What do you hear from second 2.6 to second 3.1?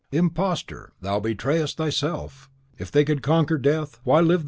If they